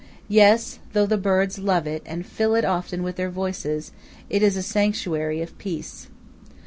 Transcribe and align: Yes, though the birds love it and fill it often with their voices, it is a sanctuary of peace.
Yes, 0.29 0.79
though 0.93 1.05
the 1.05 1.15
birds 1.15 1.59
love 1.59 1.85
it 1.85 2.01
and 2.07 2.25
fill 2.25 2.55
it 2.55 2.65
often 2.65 3.03
with 3.03 3.17
their 3.17 3.29
voices, 3.29 3.91
it 4.31 4.41
is 4.41 4.57
a 4.57 4.63
sanctuary 4.63 5.43
of 5.43 5.55
peace. 5.59 6.07